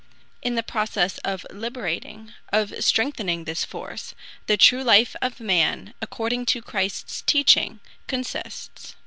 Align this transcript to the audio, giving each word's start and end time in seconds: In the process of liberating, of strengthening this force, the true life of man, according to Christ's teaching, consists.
In 0.41 0.55
the 0.55 0.63
process 0.63 1.19
of 1.19 1.45
liberating, 1.51 2.33
of 2.51 2.73
strengthening 2.83 3.43
this 3.43 3.63
force, 3.63 4.15
the 4.47 4.57
true 4.57 4.83
life 4.83 5.15
of 5.21 5.39
man, 5.39 5.93
according 6.01 6.47
to 6.47 6.61
Christ's 6.63 7.21
teaching, 7.21 7.81
consists. 8.07 8.95